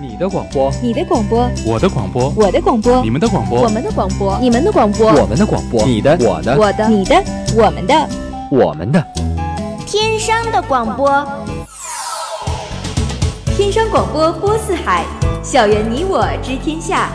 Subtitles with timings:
[0.00, 7.24] 你的广播，你的广播，我的广播，我的广播，你们的广播，我们的广播，你们的广播，我们的广播，你的，我的，我的，你的，
[7.56, 8.08] 我们的，
[8.48, 9.04] 我们的，
[9.86, 11.26] 天生的广播，
[13.56, 15.04] 天生广播播四海，
[15.42, 17.10] 校园你我知天下，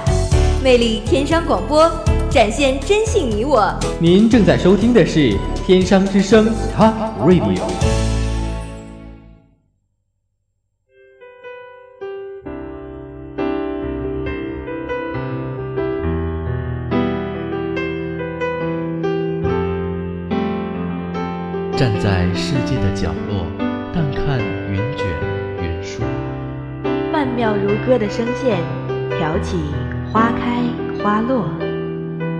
[0.61, 1.89] 魅力天生广播，
[2.29, 3.73] 展现真性你我。
[3.97, 6.93] 您正在收听的是天商之声 Top
[7.25, 7.93] Radio。
[28.16, 28.59] 声线，
[29.17, 29.58] 挑起
[30.12, 30.62] 花开
[31.02, 31.48] 花落。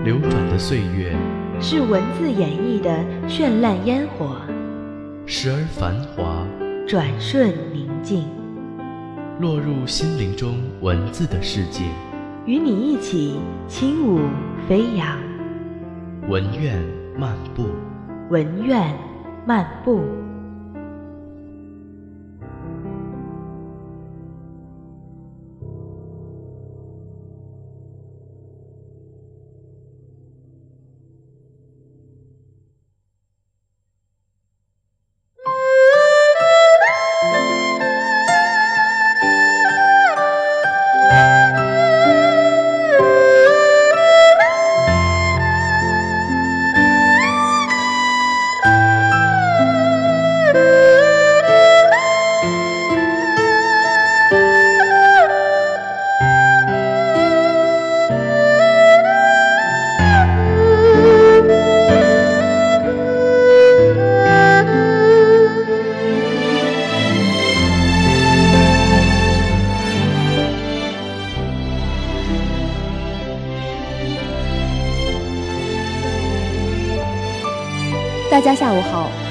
[0.04, 1.12] 流转的岁月，
[1.60, 4.36] 是文字演绎的绚烂烟火，
[5.26, 6.46] 时而繁华，
[6.86, 8.22] 转瞬宁静。
[9.40, 11.82] 落入心灵中文字的世界，
[12.46, 14.20] 与你一起轻舞
[14.68, 15.18] 飞扬。
[16.28, 16.80] 文苑
[17.18, 17.66] 漫步，
[18.30, 18.96] 文苑
[19.44, 20.04] 漫步。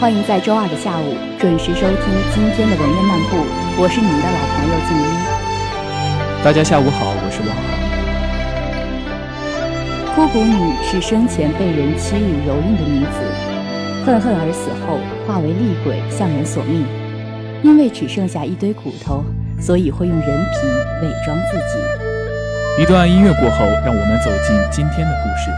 [0.04, 1.98] 欢迎在周二的下午准时收听
[2.36, 3.40] 今天的文苑漫步，
[3.80, 5.08] 我是你们的老朋友静一。
[6.44, 7.64] 大家下午好，我是王航。
[10.14, 13.24] 枯骨女是生前被人欺辱蹂躏的女子，
[14.06, 16.86] 恨恨而死后化为厉鬼向人索命。
[17.64, 19.24] 因为只剩下一堆骨头，
[19.58, 20.68] 所以会用人皮
[21.02, 21.80] 伪装自己。
[22.84, 25.50] 一段音乐过后，让我们走进今天的故事。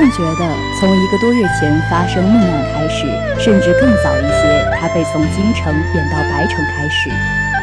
[0.00, 0.48] 顾颂觉得，
[0.80, 3.04] 从一个多月前发生命案开始，
[3.38, 7.10] 甚至更早一些，他被从京城贬到白城开始，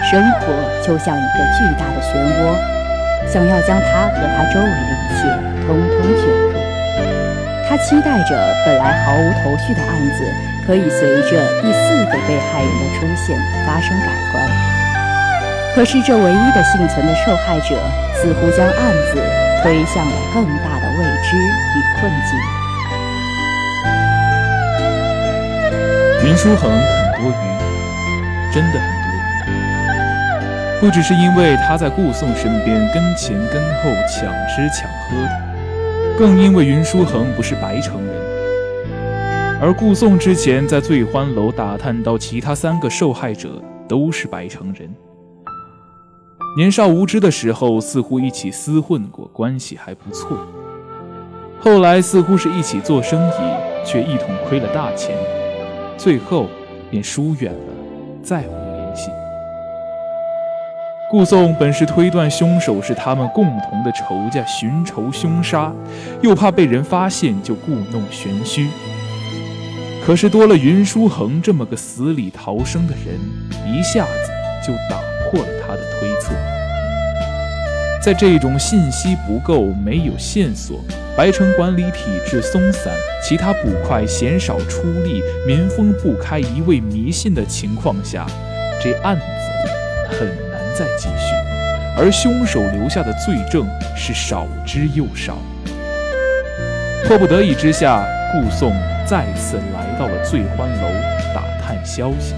[0.06, 0.54] 生活
[0.86, 2.54] 就像一个巨大的漩涡，
[3.26, 5.26] 想要将他和他周围的一切
[5.66, 6.54] 通通卷入。
[7.68, 10.24] 他期待着本来毫无头绪的案子，
[10.68, 14.48] 可以随着第四个被害人的出现发生改观。
[15.74, 17.82] 可是这唯一的幸存的受害者，
[18.14, 19.22] 似乎将案子
[19.64, 21.36] 推向了更大的未知
[22.00, 22.40] 困境。
[26.26, 29.08] 云书恒很多余，真的很多
[29.48, 30.80] 余。
[30.80, 38.16] 不只是因为他在顾颂身边跟前跟后抢吃抢喝的，更因为云书恒不是白城人，
[39.60, 44.94] 而顾颂之前在醉欢楼打探到其他三个受害者都是白城人。
[46.56, 50.38] 年少无知的时候，似乎一起厮混过，关系还不错。
[51.60, 55.16] 后来似乎是一起做生意，却一同亏了大钱，
[55.98, 56.48] 最后
[56.90, 57.74] 便疏远了，
[58.24, 59.10] 再无联系。
[61.10, 65.74] 顾颂本是推断凶手是他们共同的仇家，寻仇凶杀，
[66.22, 68.68] 又怕被人发现，就故弄玄虚。
[70.06, 73.18] 可是多了云书恒这么个死里逃生的人，
[73.66, 74.32] 一下子
[74.66, 76.34] 就打破了他的推测。
[78.02, 80.80] 在这种信息不够、没有线索、
[81.18, 82.94] 白城管理体制松散，
[83.24, 88.28] 其他捕快鲜少出力，民风不开，一味迷信的情况下，
[88.80, 91.34] 这案子很难再继续，
[91.98, 95.40] 而凶手留下的罪证是少之又少。
[97.08, 98.72] 迫不得已之下，顾宋
[99.04, 100.88] 再次来到了醉欢楼
[101.34, 102.36] 打探消息。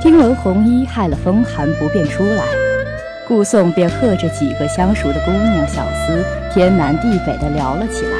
[0.00, 2.67] 听闻红衣害了风寒不便出来。
[3.28, 8.16] 顾宋便和着几个相熟的姑娘小厮，天南地北的聊了起来。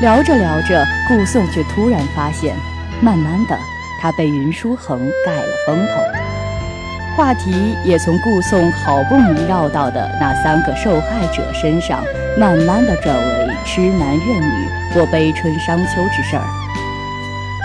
[0.00, 2.56] 聊着聊着，顾宋却突然发现，
[3.02, 3.54] 慢慢的，
[4.00, 6.00] 他被云书恒盖了风头。
[7.14, 12.02] 话题也从顾宋好不容易绕到的那三个受害者身上，
[12.38, 16.44] 慢慢的转为痴男怨女或悲春伤秋之事儿。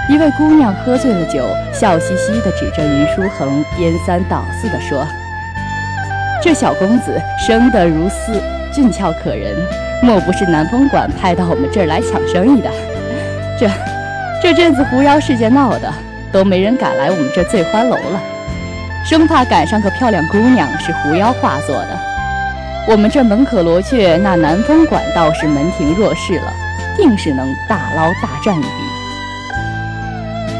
[0.09, 5.07] 一位姑娘喝醉了酒，笑嘻嘻的指着云书恒，颠三倒四的说。
[6.45, 8.39] 这小公子生得如斯
[8.71, 9.55] 俊俏可人，
[10.03, 12.69] 莫不是南风馆派到我们这儿来抢生意的？
[13.59, 13.67] 这
[14.43, 15.91] 这阵子狐妖事件闹的，
[16.31, 18.21] 都没人敢来我们这醉欢楼了，
[19.03, 21.97] 生怕赶上个漂亮姑娘是狐妖化作的。
[22.87, 26.53] 我们这门可罗雀，那南风馆倒是门庭若市了，
[26.95, 28.69] 定是能大捞大赚一笔。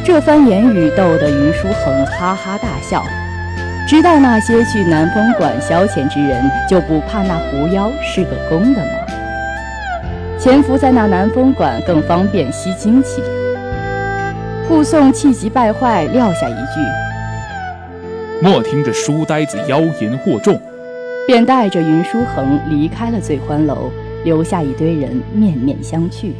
[0.03, 3.05] 这番言语逗得云书恒哈哈大笑。
[3.87, 8.91] 知道那些去南风馆消遣之人，就不怕那狐妖是个公的吗？
[10.39, 13.21] 潜伏在那南风馆更方便吸精气。
[14.67, 16.81] 顾宋气急败坏，撂下一句
[18.41, 20.59] ：“莫听这书呆子妖言惑众。”
[21.27, 23.91] 便带着云书恒离开了醉欢楼，
[24.23, 26.31] 留下一堆人面面相觑。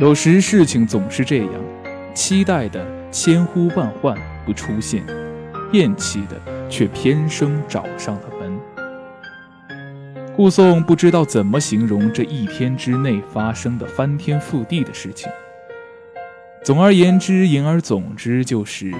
[0.00, 1.52] 有时事情总是这样，
[2.14, 4.16] 期待的千呼万唤
[4.46, 5.04] 不出现，
[5.72, 8.58] 厌弃的却偏生找上了门。
[10.34, 15.30] 顾宋不知道怎么形容这一天之内发生的翻天覆地的事情。
[16.64, 18.90] 总而言之，言而总之，就是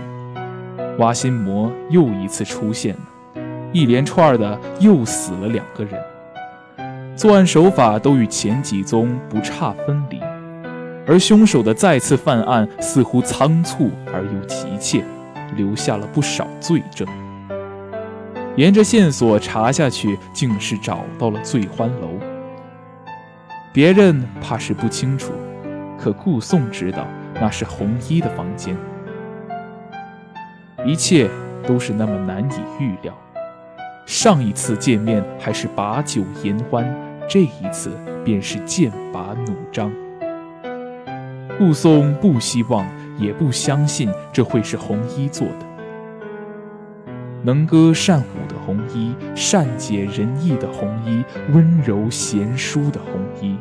[0.99, 3.43] 挖心魔又一次出现了，
[3.73, 10.21] 一连串的又死了两个人，作案手法都与前几宗不差分离。
[11.11, 15.05] 而凶手的再次犯案似乎仓促而又急切，
[15.57, 17.05] 留下了不少罪证。
[18.55, 22.11] 沿着线索查下去，竟是找到了醉欢楼。
[23.73, 25.33] 别人怕是不清楚，
[25.99, 27.05] 可顾宋知道
[27.41, 28.77] 那是红衣的房间。
[30.87, 31.29] 一切
[31.67, 33.13] 都是那么难以预料。
[34.07, 36.89] 上一次见面还是把酒言欢，
[37.29, 37.91] 这一次
[38.25, 39.91] 便是剑拔弩张。
[41.61, 42.87] 顾松不希望，
[43.19, 45.67] 也不相信这会是红衣做的。
[47.43, 53.59] 能歌善舞的红衣，善解人意的红衣，温柔贤淑的红衣，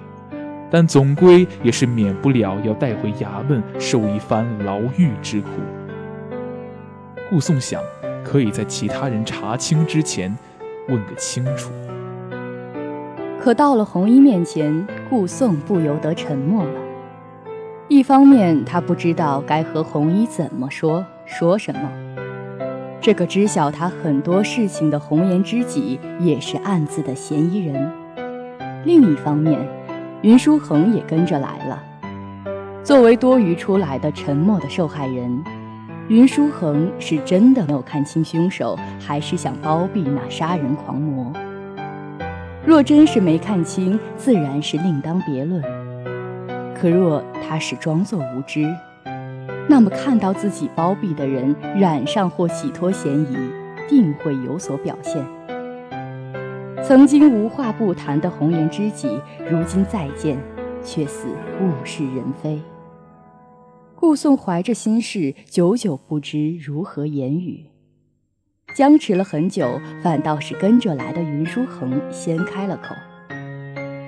[0.72, 5.50] 但总归也是免不了要带回衙门受一番牢狱之苦。
[7.30, 7.84] 顾宋想，
[8.24, 10.34] 可以在其他人查清之前，
[10.88, 11.70] 问个清楚。
[13.42, 16.72] 可到了红衣面前，顾宋不由得沉默了。
[17.90, 21.90] 一方面，他不知道该和红衣怎么说，说什么。
[23.02, 27.92] 这个知晓他很多事情的红颜知己，也是暗自的嫌疑人。
[28.86, 29.60] 另一方面，
[30.22, 31.82] 云书恒也跟着来了。
[32.84, 35.44] 作为多余出来的沉默的受害人，
[36.10, 41.34] 云书恒是真的没有看清凶手，还是想包庇那杀人狂魔？
[42.64, 45.64] 若真是没看清，自然是另当别论。
[46.80, 48.66] 可若他是装作无知，
[49.68, 53.36] 那么看到自己包庇的人染上或洗脱嫌疑，
[53.90, 55.22] 定会有所表现。
[56.82, 59.20] 曾经无话不谈的红颜知己，
[59.50, 60.38] 如今再见，
[60.82, 61.28] 却似
[61.60, 62.62] 物是人非。
[63.94, 67.66] 顾颂怀着心事，久久不知如何言语。
[68.74, 72.96] 僵持了很久，反倒是跟着来的云书恒先开了口。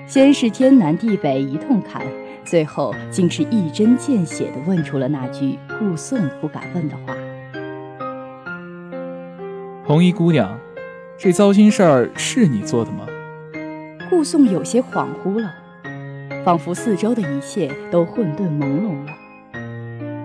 [0.06, 2.06] 先是天南地北一通砍，
[2.44, 7.14] 最后竟是一针见血地问出了那句顾宋不敢问的话
[9.86, 10.58] ：“红衣姑娘，
[11.16, 13.06] 这糟心事儿是你做的吗？”
[14.10, 15.54] 顾宋有些恍惚了，
[16.44, 19.12] 仿佛四周的一切都混沌朦胧了。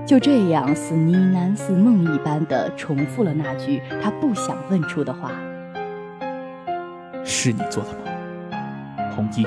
[0.06, 5.32] 就这样，似呢喃似梦一般的重复了那句他不想问出的话
[7.24, 8.00] ：“是你做的吗，
[9.16, 9.46] 红衣？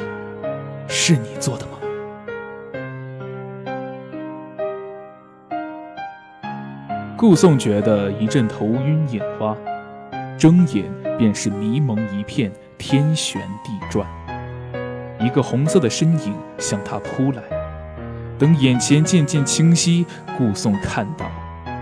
[0.87, 1.73] 是你做的吗？”
[7.21, 9.55] 顾颂觉得一阵头晕眼花，
[10.39, 14.09] 睁眼便是迷蒙一片，天旋地转，
[15.21, 17.43] 一个红色的身影向他扑来。
[18.39, 20.07] 等眼前渐渐清晰，
[20.39, 21.31] 顾颂看到，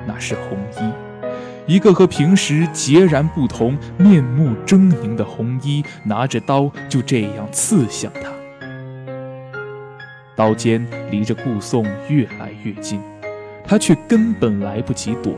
[0.08, 8.22] 那是红衣，一个和平时截然不同、面目狰狞的红衣，拿着刀就这样刺向他。
[10.34, 13.00] 刀尖离着顾颂越来越近，
[13.68, 15.34] 他却根本来不及躲。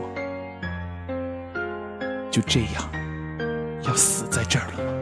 [2.31, 2.89] 就这样，
[3.83, 4.93] 要死在这儿了吗？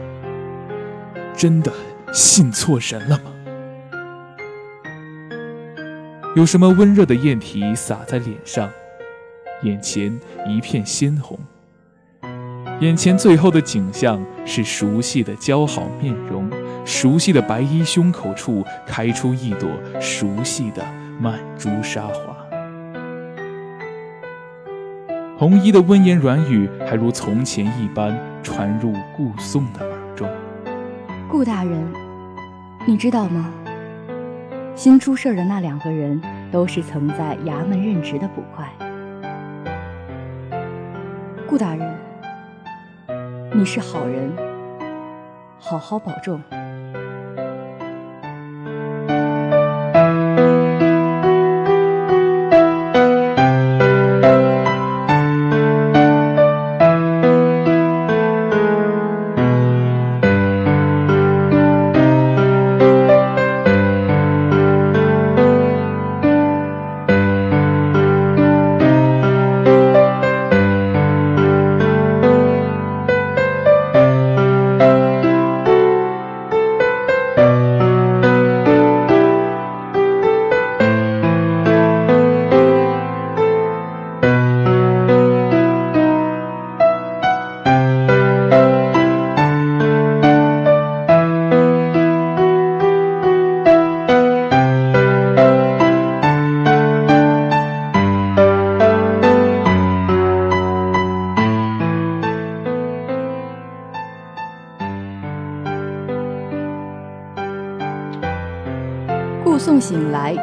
[1.36, 1.72] 真的
[2.12, 3.32] 信错人了吗？
[6.34, 8.68] 有什么温热的液体洒在脸上，
[9.62, 11.38] 眼前一片鲜红。
[12.80, 16.50] 眼前最后的景象是熟悉的姣好面容，
[16.84, 19.70] 熟悉的白衣胸口处开出一朵
[20.00, 20.84] 熟悉的
[21.20, 22.36] 曼珠沙华。
[25.40, 30.28] 红衣的温言软语还如从前一般传入顾颂的耳中。
[31.30, 31.82] 顾大人，
[32.84, 33.50] 你知道吗？
[34.74, 36.20] 新出事的那两个人，
[36.52, 38.68] 都是曾在衙门任职的捕快。
[41.48, 41.96] 顾大人，
[43.54, 44.30] 你是好人，
[45.58, 46.38] 好好保重。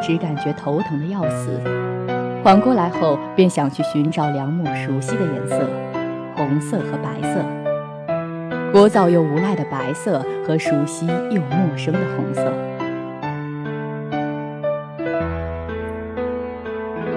[0.08, 1.60] 只感觉头疼的要死，
[2.42, 5.70] 缓过来后便想去寻找梁木熟悉的颜色，
[6.34, 7.44] 红色和白色，
[8.72, 12.54] 聒噪又无赖的白色和熟悉又陌生的红色。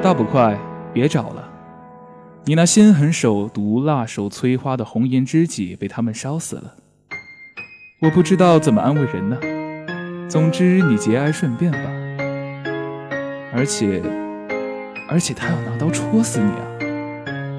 [0.02, 0.58] 大捕快，
[0.92, 1.48] 别找了，
[2.46, 6.74] 你那心狠手毒、辣手摧花的红颜知己被他们烧死了，
[8.02, 9.38] 我不知道怎么安慰人呢。
[10.28, 11.99] 总之，你节哀顺变吧。
[13.52, 14.00] 而且，
[15.08, 16.62] 而且他要拿刀戳死你啊！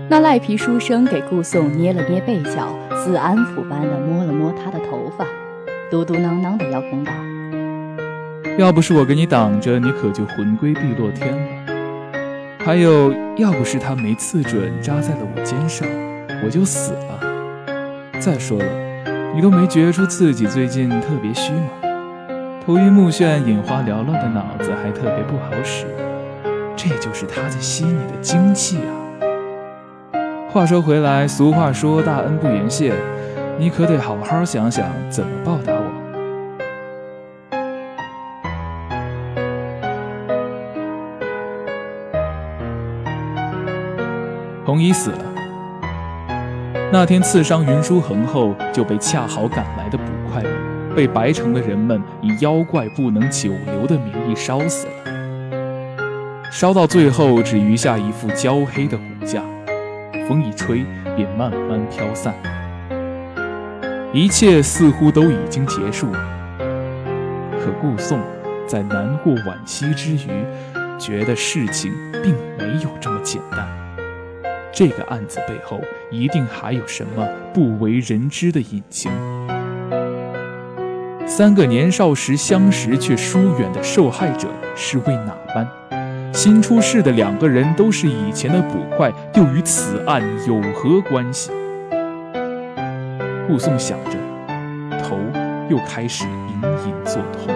[0.09, 5.25] 那赖皮书生给顾颂捏了捏背角，似安抚般的摸了摸他的头发，
[5.89, 7.11] 嘟嘟囔囔的要公道
[8.57, 11.47] ：“要不是我给你挡着，你可就魂归碧落天了。
[12.59, 15.85] 还有，要不是他没刺准扎在了我肩上，
[16.43, 17.19] 我就死了。
[18.19, 21.69] 再说了，你都没觉出自己最近特别虚吗？”
[22.63, 25.87] 头晕目眩、眼花缭乱的脑子还特别不好使，
[26.75, 28.93] 这就是他在吸你的精气啊！
[30.47, 32.93] 话说回来，俗话说“大恩不言谢”，
[33.57, 35.83] 你可得好好想想怎么报答我。
[44.63, 45.25] 红衣死了。
[46.93, 50.03] 那天刺伤云书恒后，就被恰好赶来的捕，
[50.95, 54.91] 被白城的人们以妖怪不能久留的名义烧死了。
[56.51, 59.41] 烧到最后，只余下一副焦黑的骨架，
[60.27, 62.33] 风一吹便慢慢飘散。
[64.13, 66.19] 一切似乎都已经结束了。
[67.63, 68.19] 可顾宋
[68.67, 70.45] 在难过惋惜之余，
[70.99, 73.65] 觉得事情并没有这么简单。
[74.73, 79.09] 这个案子背后一定还有什么不为人知的隐情。
[81.33, 85.65] 三个年少时相识却疏远的受害者是为哪般？
[86.33, 91.49] 新出事的两个人都是以前的捕快，又与此案有何关系？
[93.47, 94.17] 顾宋想着，
[95.01, 95.17] 头
[95.69, 97.55] 又开始隐隐作痛。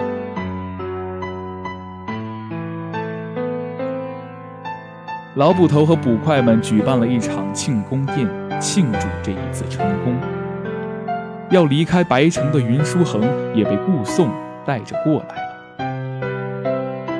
[5.34, 8.26] 老捕头和捕快们举办了一场庆功宴，
[8.58, 10.16] 庆祝这一次成功。
[11.50, 13.22] 要离开白城的云书恒
[13.54, 14.30] 也被顾宋
[14.64, 15.42] 带着过来了。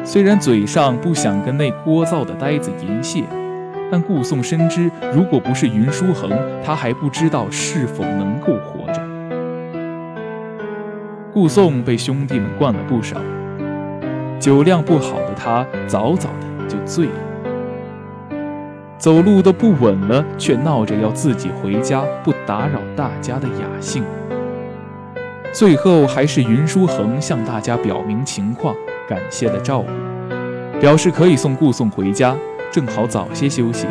[0.04, 3.24] 虽然嘴上不想跟那聒噪的呆子言谢，
[3.90, 6.30] 但顾宋深知，如果不是云书恒，
[6.64, 9.00] 他还不知道是否能够活着。
[11.32, 13.16] 顾宋被兄弟们灌了不少，
[14.40, 17.35] 酒量不好的他早早的就醉了。
[18.98, 24.02] 走路都不稳了，却闹着要自己回家，不打扰大家的雅兴。
[25.52, 28.74] 最后还是云书恒向大家表明情况，
[29.08, 32.34] 感谢了照顾，表示可以送顾送回家，
[32.70, 33.86] 正好早些休息，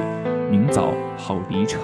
[0.49, 1.81] 明早好离城。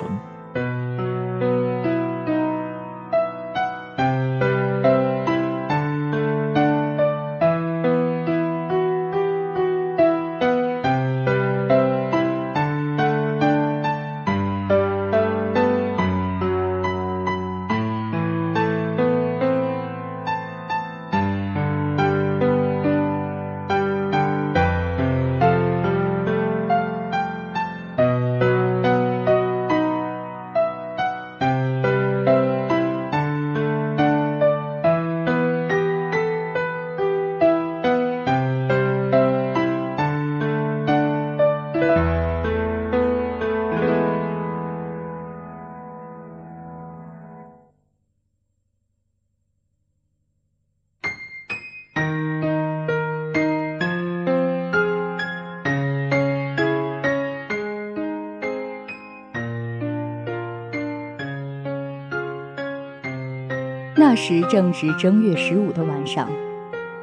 [64.03, 66.27] 那时正值正月十五的晚上，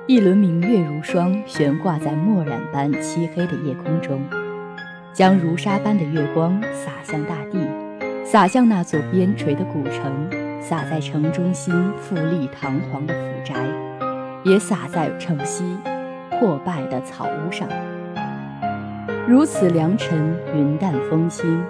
[0.08, 4.20] 一轮明月如霜悬挂在墨染般漆黑的夜空中，
[5.12, 7.60] 将如纱般的月光洒向大地，
[8.24, 10.28] 洒向那座边陲的古城，
[10.60, 13.54] 洒在城中心富丽堂皇的府宅，
[14.42, 15.62] 也洒在城西
[16.40, 17.68] 破败的草屋上。
[19.28, 21.62] 如此良辰，云淡风轻，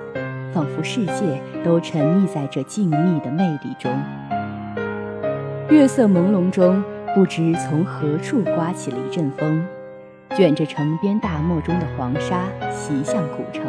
[0.55, 3.93] 仿佛世界都沉溺在这静谧的魅力中。
[5.71, 6.83] 月色朦胧中，
[7.15, 9.63] 不知从何处刮起了一阵风，
[10.35, 13.65] 卷着城边大漠中的黄沙袭向古城，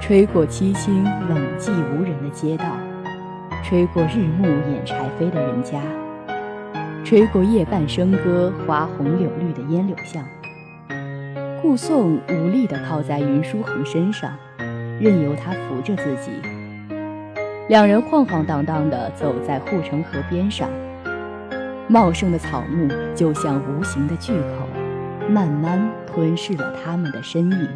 [0.00, 2.64] 吹过凄清冷寂无人的街道，
[3.62, 5.80] 吹过日暮掩柴扉的人家，
[7.04, 10.24] 吹过夜半笙歌花红柳绿的烟柳巷。
[11.62, 14.36] 顾宋无力地靠在云书恒身上，
[14.98, 16.32] 任由他扶着自己。
[17.68, 20.70] 两人晃晃荡荡地走在护城河边上，
[21.86, 24.66] 茂盛的草木就像无形的巨口，
[25.28, 27.68] 慢慢吞噬了他们的身影。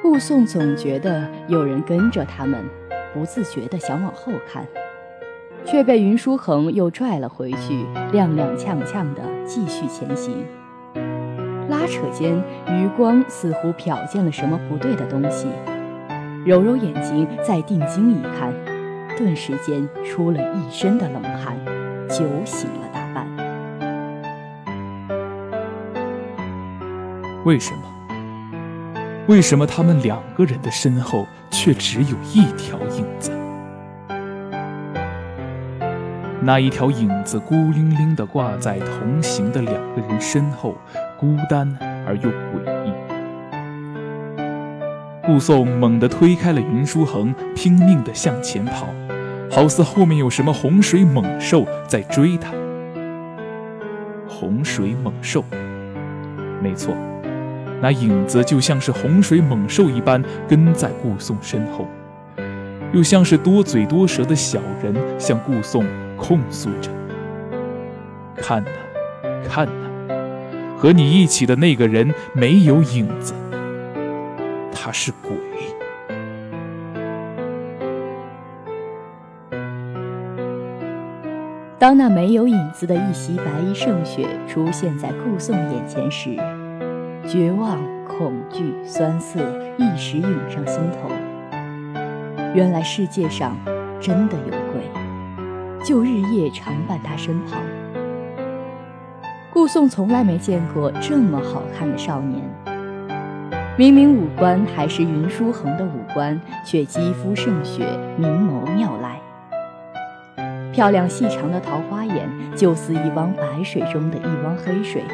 [0.00, 2.64] 顾宋总觉得有人跟着他们，
[3.12, 4.64] 不自觉地想往后看，
[5.64, 10.46] 却被云书恒又拽了回去，踉踉跄跄地继续前行。
[11.68, 15.48] 拉扯间，余光似乎瞟见了什么不对的东西。
[16.46, 18.54] 揉揉眼睛，再定睛一看，
[19.18, 21.56] 顿时间出了一身的冷汗，
[22.08, 23.26] 酒醒了大半。
[27.44, 27.82] 为什么？
[29.26, 33.32] 为什么他们两个人的身后却只有一条影子？
[36.40, 40.76] 那一条影子孤零零地挂在同行的两个人身后，
[41.18, 42.92] 孤单而又诡异。
[45.26, 48.86] 顾宋猛地推开了云书恒，拼命地向前跑，
[49.50, 52.52] 好似后面有什么洪水猛兽在追他。
[54.28, 55.44] 洪水猛兽，
[56.62, 56.94] 没错，
[57.82, 61.86] 那影子就像是洪水猛兽一般跟在顾宋身后，
[62.92, 65.84] 又像是多嘴多舌的小人向顾宋
[66.16, 66.88] 控诉着
[68.38, 68.70] ：“看呐，
[69.48, 70.14] 看呐，
[70.78, 73.34] 和你一起的那个人没有影子，
[74.86, 75.32] 他是鬼。”
[81.76, 86.36] 当那没有影子的一袭白衣胜雪出现在顾宋眼前时，
[87.26, 89.40] 绝望、恐惧、酸涩
[89.76, 91.10] 一时涌上心头。
[92.54, 93.56] 原来世界上
[94.00, 94.80] 真的有鬼，
[95.84, 97.60] 就日夜常伴他身旁。
[99.52, 102.40] 顾宋从来没见过这么好看的少年，
[103.78, 107.84] 明明五官还是云舒衡的五官，却肌肤胜雪，
[108.16, 109.20] 明眸妙睐。
[110.72, 115.04] 漂亮细长的桃花眼，就似一汪白水中的一汪黑水，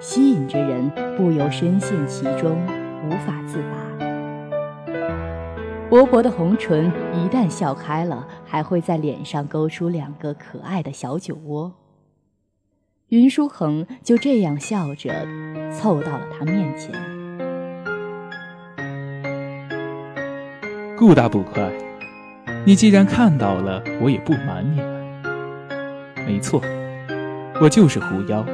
[0.00, 2.56] 吸引着人，不由深陷其中，
[3.06, 3.76] 无法自拔。
[5.90, 11.70] 薄薄的红唇一旦笑开了，还会在脸上勾出两个可爱的小酒窝。
[13.08, 15.26] 云舒衡就这样笑着，
[15.70, 17.21] 凑到了他面前。
[21.02, 21.68] 顾大捕快。
[22.64, 24.86] 你既然看到了，我也不瞒你了。
[26.24, 26.62] 没错，
[27.60, 28.46] 我就是狐妖，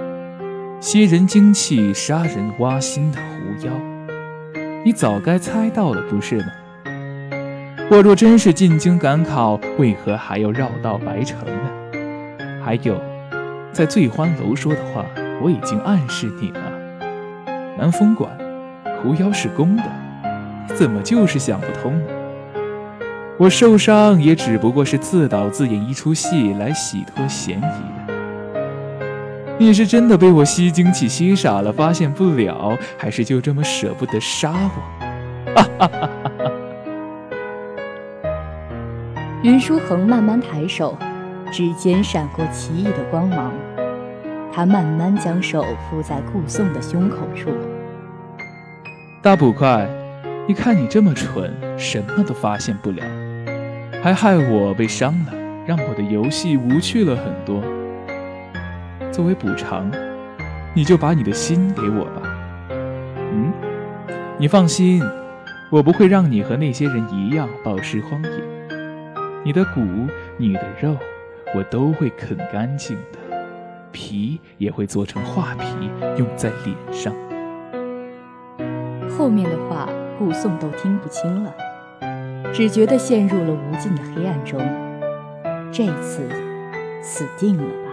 [0.80, 3.72] 吸人精气、杀人挖心的狐妖。
[4.82, 6.46] 你早该猜到了，不是吗？
[7.90, 12.62] 我若真是进京赶考，为何还要绕道白城呢？
[12.64, 12.98] 还有，
[13.72, 15.04] 在醉欢楼说的话，
[15.42, 16.60] 我已经暗示你了。
[17.76, 18.30] 南风馆，
[19.02, 19.82] 狐妖是公的，
[20.74, 22.14] 怎么就是想不通呢？
[23.38, 28.14] 我受伤也只不过是自导自演一出戏来洗脱嫌疑的。
[29.56, 35.54] 你是真的被我吸精气吸傻了，发现不了，还是就这么舍不得杀我？
[35.54, 36.50] 哈哈哈哈哈！
[39.44, 40.98] 云舒恒慢慢抬手，
[41.52, 43.52] 指尖闪过奇异的光芒。
[44.52, 47.50] 他慢慢将手敷在顾宋的胸口处。
[49.22, 49.88] 大捕快，
[50.48, 53.04] 你看你这么蠢，什么都发现不了。
[54.00, 55.32] 还害我被伤了，
[55.66, 57.62] 让我的游戏无趣了很多。
[59.10, 59.90] 作为补偿，
[60.72, 62.22] 你就把你的心给我吧。
[62.70, 63.52] 嗯，
[64.38, 65.02] 你放心，
[65.70, 68.30] 我不会让你和那些人一样暴尸荒野。
[69.44, 69.80] 你的骨、
[70.36, 70.96] 你的肉，
[71.54, 73.18] 我都会啃干净的，
[73.90, 77.12] 皮也会做成画皮，用在脸上。
[79.08, 81.52] 后面的话，顾宋都听不清了。
[82.52, 84.60] 只觉得陷入了无尽的黑暗中，
[85.70, 86.28] 这次
[87.02, 87.87] 死定了。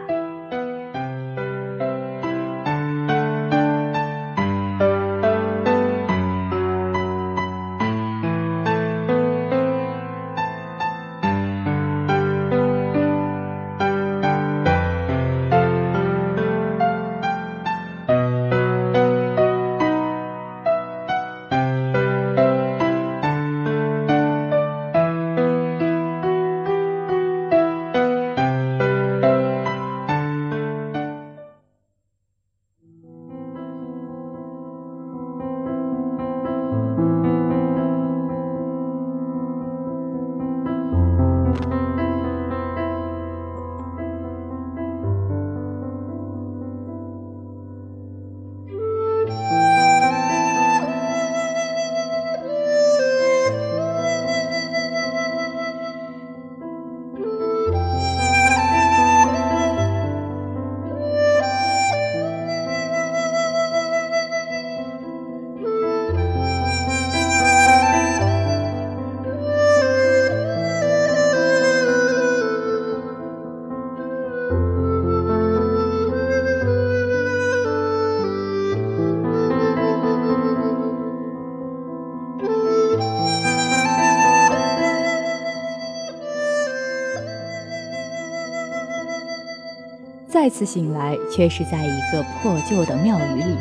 [90.46, 93.58] 再次醒来，却是在一个破旧的庙宇里，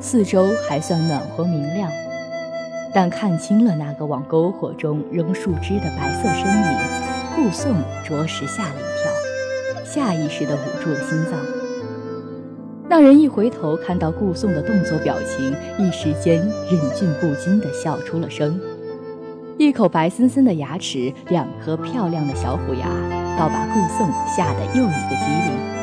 [0.00, 1.92] 四周还算暖和明亮，
[2.94, 6.78] 但看清了那个往篝火中扔树枝的白色身影，
[7.36, 11.38] 顾宋着实吓了一跳，下意识地捂住了心脏。
[12.88, 18.58] 那人一回头，看到顾宋的动作表情，一时间忍俊不禁地笑出了声，
[19.58, 22.88] 一口白森森的牙齿，两颗漂亮的小虎牙，
[23.38, 25.75] 倒把顾宋吓得又一个机灵。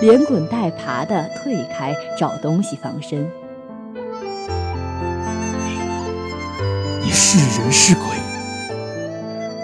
[0.00, 3.30] 连滚带爬地退开，找东西防身。
[7.02, 8.04] 你是人是鬼？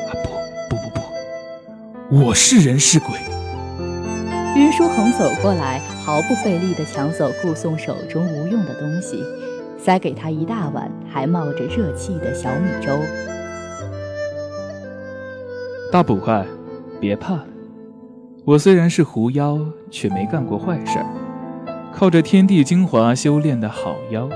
[0.04, 0.28] 啊，不
[0.68, 1.00] 不不
[2.10, 3.16] 不，我是人是鬼。
[4.54, 9.24] 云书恒走过来，毫不费力地抢走顾宋手中无用的东西，
[9.82, 12.98] 塞给他一大碗还冒着热气的小米粥。
[15.90, 16.44] 大捕快，
[17.00, 17.46] 别怕了，
[18.46, 19.58] 我虽然是狐妖，
[19.90, 21.06] 却没干过坏事儿，
[21.92, 24.28] 靠着天地精华修炼的好妖。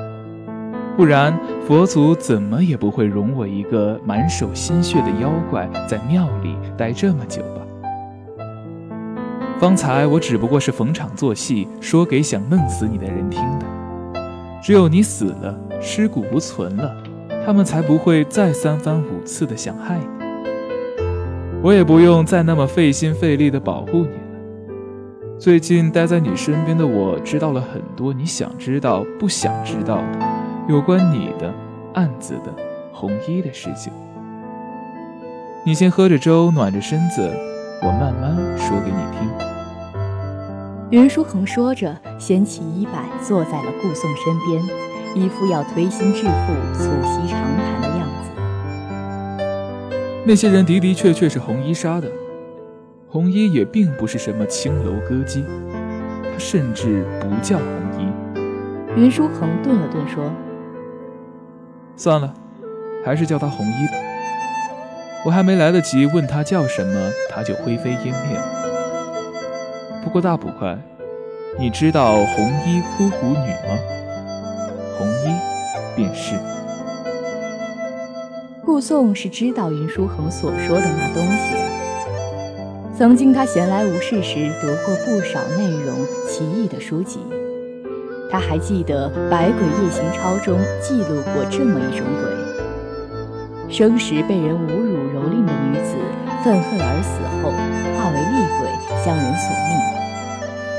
[0.97, 7.63] 不然，佛祖怎么也不会容我一个满手鲜血的妖怪在庙里待这么久吧？
[9.61, 13.67] 方才我只不过是逢场作戏，说给想弄死你的人听的。
[14.61, 16.93] 只有你死了，尸骨无存了，
[17.47, 20.20] 他们才不会再三番五次的想害你。
[21.63, 25.39] 我也不用再那么费心费力的保护你了。
[25.39, 30.19] 最近待在你身边的我，知道了很多你想知道、不想知道的。
[30.69, 31.53] 有关你的
[31.95, 32.55] 案子的
[32.93, 33.93] 红衣的事情，
[35.67, 37.31] 你先喝着粥暖着身子，
[37.83, 39.29] 我慢慢说给你听。
[40.91, 44.63] 云书恒说着，掀起衣摆，坐在了顾宋身边，
[45.15, 47.90] 一副要推心置腹、促膝长谈。
[50.25, 52.11] 那些人的的确确是红衣杀的，
[53.09, 55.45] 红衣也并不是什么青楼歌姬，
[56.23, 57.67] 他甚至不叫红
[57.99, 58.07] 衣。
[58.97, 60.31] 云书恒顿了顿，说。
[61.97, 62.35] 算了，
[63.05, 63.95] 还是叫他红衣吧。
[65.25, 68.45] 我还没来得及问他叫什么，他就灰飞烟灭了。
[70.05, 70.79] 不过大捕快，
[71.59, 73.79] 你知道红衣枯骨女吗？
[74.97, 75.35] 红衣
[75.97, 76.37] 便是。
[78.65, 81.61] 顾宋是知道云书恒所说的那东西的。
[82.97, 85.97] 曾经他闲来无事时读过不少内容
[86.29, 87.19] 奇异的书籍。
[88.31, 92.07] 他还记得《百鬼夜行抄》中记录过这么一种
[93.67, 95.97] 鬼：生时被人侮辱蹂躏的女子，
[96.45, 97.51] 愤恨而死后
[97.97, 98.69] 化为厉鬼
[99.03, 99.71] 向人索命。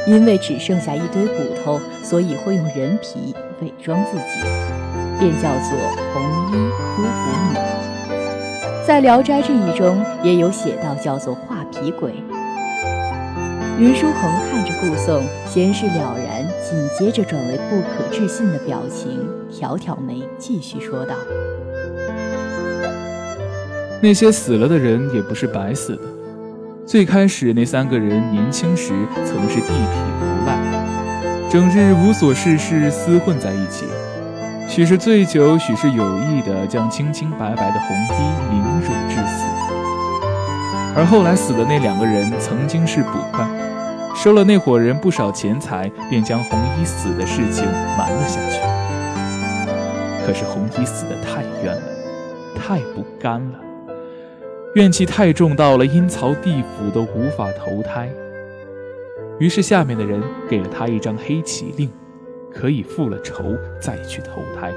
[0.08, 4.48] 因为只剩下一堆骨头，所以会用人皮伪装自己，
[5.22, 5.78] 便叫做
[6.16, 6.54] 红衣
[6.96, 7.08] 枯骨
[7.48, 7.54] 女。
[8.88, 12.16] 在《聊斋志异》中也有写到，叫做画皮鬼。
[13.78, 21.14] 云书恒看着顾宋，先是了然，紧接着转为不可置信的表情，挑挑眉，继续说道
[24.02, 26.02] ：“那些死了的人也不是白死的。
[26.88, 28.92] 最开始那三个人年轻时
[29.24, 30.58] 曾是地痞无赖，
[31.48, 33.86] 整日无所事事，厮混在一起，
[34.72, 39.44] 许是醉酒，许是有意的将清清白白的红衣凌辱致死。
[40.96, 43.46] 而后来死的那两个人，曾经是捕快。”
[44.16, 47.66] 收了那伙人不少钱财，便将红衣死的事情
[47.98, 48.62] 瞒了下去。
[50.26, 51.84] 可是红衣死的太冤了，
[52.56, 53.60] 太不甘了，
[54.76, 58.10] 怨气太重，到了阴曹地府都无法投胎。
[59.38, 61.90] 于是下面的人给了他一张黑棋令，
[62.54, 64.72] 可以复了仇再去投胎。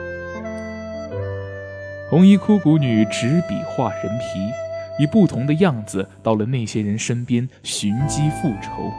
[2.11, 8.93] 红衣枯骨女执笔画人皮，以不同的样子到了那些人身边寻机复仇。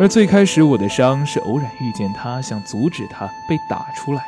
[0.00, 4.24] 而最开始我的伤是偶然遇见他，想阻止他被打出来的。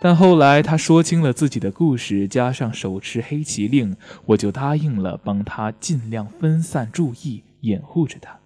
[0.00, 8.43] 但后来他说清了自己的故事，加上手持黑旗令，我就答应了帮他尽量分散注意，掩护着他。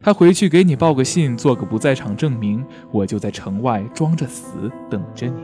[0.00, 5.42] 他回去给你报个信，做个不在场证明，我就在城外装着死等着你。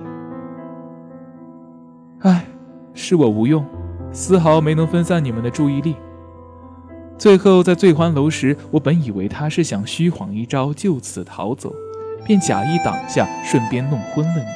[2.20, 2.46] 唉，
[2.94, 3.64] 是我无用，
[4.12, 5.96] 丝毫没能分散你们的注意力。
[7.18, 11.74] 最后在醉欢楼时，我本以为他是想虚晃一招就此逃走，
[12.24, 14.46] 便假意挡下，顺便弄昏了你。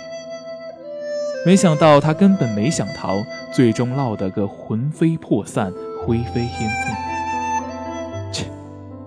[1.45, 3.17] 没想到他根本没想逃，
[3.53, 5.73] 最终落得个魂飞魄散、
[6.07, 7.18] 灰飞烟灭。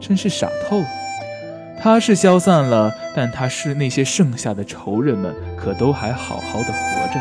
[0.01, 0.85] 切，真是傻透了。
[1.81, 7.19] 他是消散了，但他是那些剩下的仇人们，可都还好好的活着。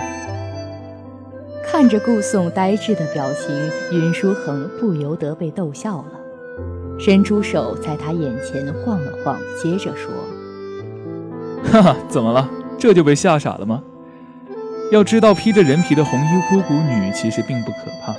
[1.65, 6.13] 看着顾宋呆滞的表情，云书恒不由得被逗笑了。
[6.99, 10.11] 伸出手在他眼前晃了晃，接着说
[11.73, 12.47] ：“哈哈，怎么了？
[12.79, 13.83] 这就被吓傻了吗？
[14.93, 18.15] 要知道，披着人皮的红衣巫蛊女其实并不可怕，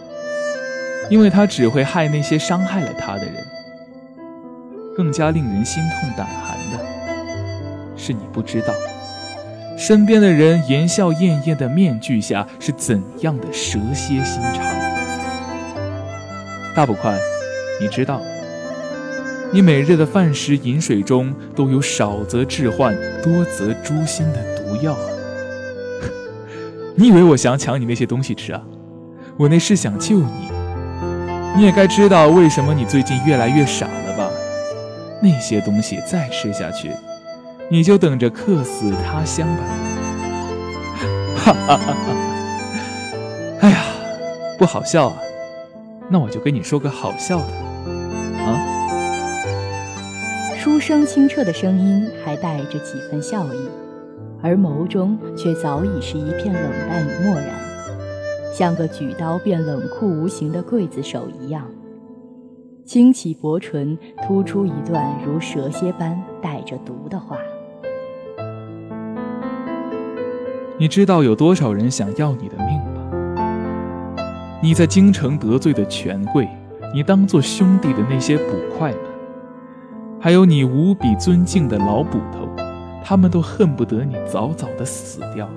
[1.10, 3.36] 因为她只会害那些伤害了她的人。
[5.02, 6.78] 更加令人心痛胆寒的
[7.98, 8.72] 是，你不知道，
[9.76, 14.64] 身边的人言笑晏晏的面具下是怎样的蛇蝎心肠。
[16.76, 17.18] 大捕快，
[17.82, 18.22] 你知道？”
[19.52, 25.10] 你每日的饭食、饮水中都有少则致幻，多则诛心的毒药啊！
[26.94, 28.62] 你以为我想抢你那些东西吃啊？
[29.36, 30.52] 我那是想救你。
[31.58, 34.31] 你也该知道为什么你最近越来越傻了吧？
[35.22, 36.92] 那些东西再吃下去，
[37.70, 39.64] 你就等着客死他乡吧。
[41.38, 41.96] 哈哈哈哈！
[43.62, 43.84] 哎呀，
[44.58, 45.18] 不好笑啊。
[46.10, 47.46] 那我就跟你说个好笑的
[48.44, 48.60] 啊。
[50.58, 53.70] 书生清澈的声音还带着几分笑意，
[54.44, 57.48] 而眸中却早已是一片冷淡与漠然。
[58.54, 61.66] 像个举刀便冷酷无情的刽子手一样，
[62.86, 67.38] 轻启薄唇，突出一段如蛇蝎般带着毒的话。
[70.78, 74.18] 你知道有多少人想要你的命吗？
[74.62, 76.48] 你在京城得罪的权贵，
[76.94, 79.00] 你当做兄弟的那些捕快们，
[80.20, 82.48] 还有你无比尊敬的老捕头，
[83.04, 85.48] 他们都恨不得你早早的死掉。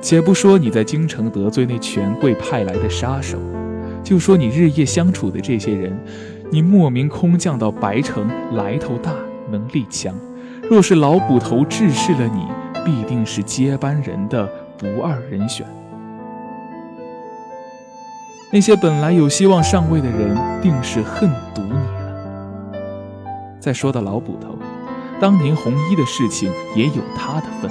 [0.00, 3.38] 且不说你在京城得罪那权贵派来的杀手，
[4.04, 5.98] 就说你日夜相处的这些人，
[6.50, 9.10] 你莫名空降到白城，来头大，
[9.50, 10.14] 能力强。
[10.68, 12.46] 若是老捕头治世了，你
[12.84, 15.66] 必定是接班人的不二人选。
[18.52, 22.80] 那些本来有希望上位的人，定是恨毒你了。
[23.58, 24.58] 再说到老捕头，
[25.18, 27.70] 当年红衣的事情也有他的份。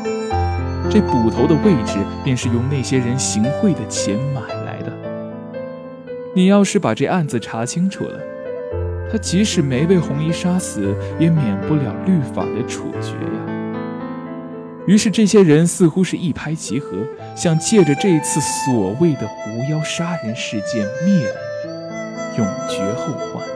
[0.90, 4.63] 这捕头的位置，便是用那些人行贿的钱买的。
[6.36, 8.20] 你要是把这案子查清楚了，
[9.12, 14.40] 他即使没被红衣杀死，也免不了律法的处决呀。
[14.88, 16.98] 于是这些人似乎是一拍即合，
[17.36, 21.36] 想借着这次所谓的狐妖杀人事件灭了
[22.34, 23.53] 你，永绝后患。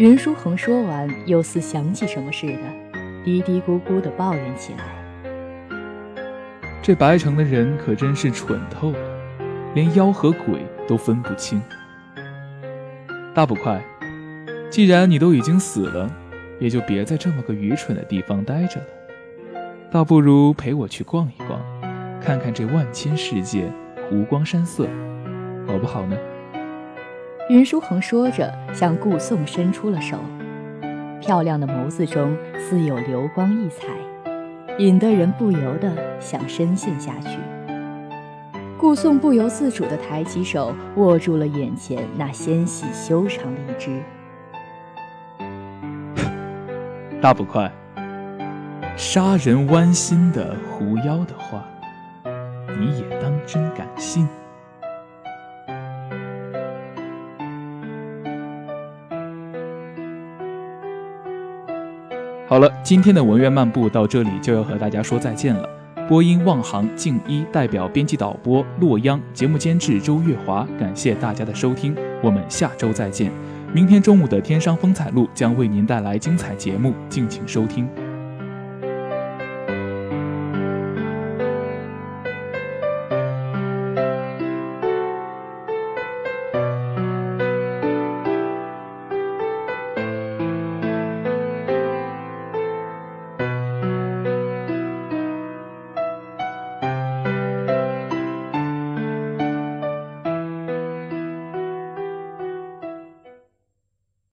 [0.00, 2.62] 云书恒说完，又似想起什么似的，
[3.22, 5.68] 嘀嘀咕咕地抱怨起来
[6.80, 8.98] ：“这白城的人可真是蠢透了，
[9.74, 11.60] 连妖和鬼都分不清。
[13.34, 13.78] 大捕快，
[14.70, 16.10] 既然你都已经死了，
[16.58, 18.86] 也就别在这么个愚蠢的地方待着了，
[19.90, 21.60] 倒不如陪我去逛一逛，
[22.22, 23.70] 看看这万千世界，
[24.08, 24.88] 湖光山色，
[25.66, 26.16] 好不好呢？”
[27.50, 30.16] 云书恒说着，向顾颂伸出了手，
[31.20, 33.88] 漂亮的眸子中似有流光溢彩，
[34.78, 37.40] 引得人不由得想深陷下去。
[38.78, 44.00] 顾颂不由自主地抬起手，握住了眼前那纤细修长的一只。
[47.20, 47.68] 大捕快，
[48.96, 51.64] 杀人剜心的狐妖的话，
[52.78, 54.28] 你也当真敢信？
[62.60, 65.66] 好了，今天的文苑漫步到这里就要和大家说再见了。
[66.06, 73.32] 播音望航静一，代表编辑导播洛央，节目监制周月华，感谢大家的收听，我们下周再见。
[73.72, 77.88] 明天中午的《天商风采录》将为您带来精彩节目，敬请收听。